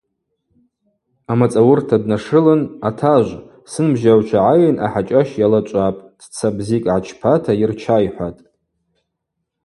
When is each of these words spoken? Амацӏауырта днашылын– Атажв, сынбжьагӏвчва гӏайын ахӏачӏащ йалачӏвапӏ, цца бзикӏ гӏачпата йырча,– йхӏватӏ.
Амацӏауырта 1.31 1.97
днашылын– 2.03 2.61
Атажв, 2.87 3.35
сынбжьагӏвчва 3.71 4.39
гӏайын 4.45 4.77
ахӏачӏащ 4.85 5.29
йалачӏвапӏ, 5.41 6.03
цца 6.33 6.47
бзикӏ 6.57 6.85
гӏачпата 6.93 7.51
йырча,– 7.59 7.97
йхӏватӏ. 8.07 8.43